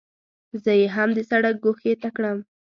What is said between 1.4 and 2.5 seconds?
ګوښې ته کړم.